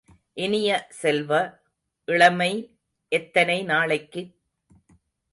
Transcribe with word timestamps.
இனிய 0.33 0.87
செல்வ, 0.89 1.31
இளமை 2.07 2.77
எத்தனை 3.11 3.63
நாளைக்கு? 3.63 4.23